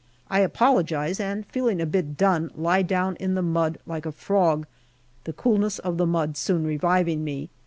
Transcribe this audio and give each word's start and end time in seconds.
I 0.31 0.39
apologize, 0.39 1.19
and 1.19 1.45
feeling 1.45 1.79
a 1.79 1.85
bit 1.85 2.17
done, 2.17 2.49
lie 2.55 2.81
down 2.81 3.17
in 3.17 3.35
the 3.35 3.43
mud 3.43 3.77
like 3.85 4.07
a 4.07 4.11
frog, 4.11 4.65
the 5.25 5.33
coolness 5.33 5.77
of 5.77 5.97
the 5.99 6.07
mud 6.07 6.35
soon 6.37 6.63
reviving 6.65 7.23
me. 7.23 7.51